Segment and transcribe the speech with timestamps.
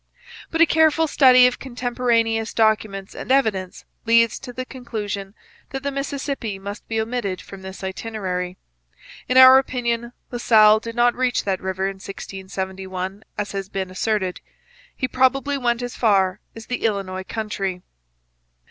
[0.49, 5.35] But a careful study of contemporaneous documents and evidence leads to the conclusion
[5.69, 8.57] that the Mississippi must be omitted from this itinerary.
[9.29, 13.91] In our opinion La Salle did not reach that river in 1671, as has been
[13.91, 14.41] asserted;
[14.97, 17.83] he probably went as far as the Illinois country.